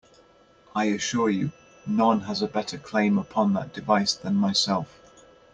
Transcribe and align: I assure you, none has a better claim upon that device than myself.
I 0.75 0.85
assure 0.85 1.29
you, 1.29 1.51
none 1.85 2.21
has 2.21 2.41
a 2.41 2.47
better 2.47 2.79
claim 2.79 3.19
upon 3.19 3.53
that 3.53 3.71
device 3.71 4.15
than 4.15 4.33
myself. 4.33 4.99